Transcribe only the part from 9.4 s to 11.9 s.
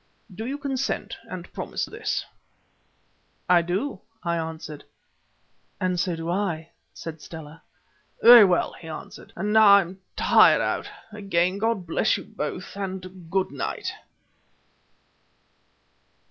now I am tired out. Again God